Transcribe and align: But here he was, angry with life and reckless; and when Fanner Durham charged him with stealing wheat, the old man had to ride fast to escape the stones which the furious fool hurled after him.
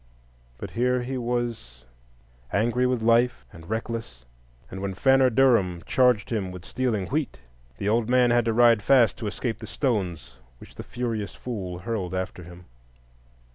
But 0.57 0.71
here 0.71 1.03
he 1.03 1.15
was, 1.15 1.85
angry 2.51 2.87
with 2.87 3.03
life 3.03 3.45
and 3.53 3.69
reckless; 3.69 4.25
and 4.71 4.81
when 4.81 4.95
Fanner 4.95 5.29
Durham 5.29 5.83
charged 5.85 6.31
him 6.31 6.51
with 6.51 6.65
stealing 6.65 7.05
wheat, 7.09 7.37
the 7.77 7.87
old 7.87 8.09
man 8.09 8.31
had 8.31 8.45
to 8.45 8.53
ride 8.53 8.81
fast 8.81 9.15
to 9.19 9.27
escape 9.27 9.59
the 9.59 9.67
stones 9.67 10.37
which 10.57 10.73
the 10.73 10.81
furious 10.83 11.35
fool 11.35 11.77
hurled 11.77 12.15
after 12.15 12.41
him. 12.41 12.65